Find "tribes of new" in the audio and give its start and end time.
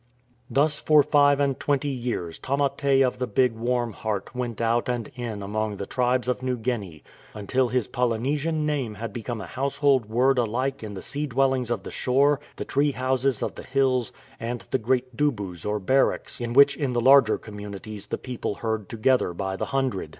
5.85-6.57